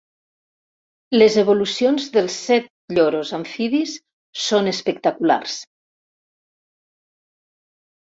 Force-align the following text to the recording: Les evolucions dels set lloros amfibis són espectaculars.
Les 1.15 1.35
evolucions 1.41 2.07
dels 2.15 2.37
set 2.45 2.71
lloros 2.99 3.33
amfibis 3.39 3.93
són 4.45 4.71
espectaculars. 4.73 5.59